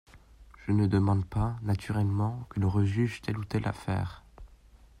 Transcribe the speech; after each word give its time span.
Je 0.65 0.71
ne 0.71 0.87
demande 0.87 1.25
pas, 1.27 1.59
naturellement, 1.61 2.47
que 2.49 2.59
l’on 2.59 2.69
rejuge 2.71 3.21
telle 3.21 3.37
ou 3.37 3.45
telle 3.45 3.67
affaire. 3.67 4.23